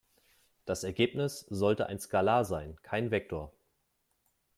Das 0.65 0.83
Ergebnis 0.83 1.45
sollte 1.51 1.85
ein 1.85 1.99
Skalar 1.99 2.43
sein, 2.43 2.75
kein 2.81 3.11
Vektor. 3.11 3.53